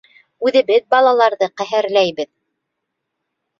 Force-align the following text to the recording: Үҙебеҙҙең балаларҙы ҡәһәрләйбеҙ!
Үҙебеҙҙең 0.47 0.87
балаларҙы 0.93 1.51
ҡәһәрләйбеҙ! 1.63 2.31